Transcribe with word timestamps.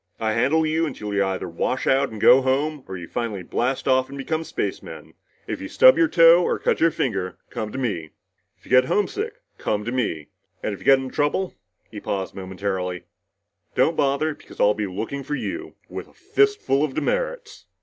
I 0.19 0.33
handle 0.33 0.65
you 0.65 0.87
until 0.87 1.13
you 1.13 1.23
either 1.23 1.47
wash 1.47 1.85
out 1.85 2.09
and 2.09 2.19
go 2.19 2.41
home, 2.41 2.83
or 2.87 2.97
you 2.97 3.07
finally 3.07 3.43
blast 3.43 3.87
off 3.87 4.09
and 4.09 4.17
become 4.17 4.43
spacemen. 4.43 5.13
If 5.45 5.61
you 5.61 5.67
stub 5.67 5.95
your 5.95 6.07
toe 6.07 6.41
or 6.43 6.57
cut 6.57 6.79
your 6.79 6.89
finger, 6.89 7.37
come 7.51 7.71
to 7.71 7.77
me. 7.77 8.09
If 8.57 8.65
you 8.65 8.71
get 8.71 8.85
homesick, 8.85 9.35
come 9.59 9.85
to 9.85 9.91
me. 9.91 10.29
And 10.63 10.73
if 10.73 10.79
you 10.79 10.85
get 10.85 10.97
into 10.97 11.13
trouble" 11.13 11.53
he 11.91 11.99
paused 11.99 12.33
momentarily 12.33 13.03
"don't 13.75 13.95
bother 13.95 14.33
because 14.33 14.59
I'll 14.59 14.73
be 14.73 14.87
looking 14.87 15.21
for 15.21 15.35
you, 15.35 15.75
with 15.87 16.07
a 16.07 16.13
fist 16.13 16.59
full 16.63 16.83
of 16.83 16.95
demerits!" 16.95 17.67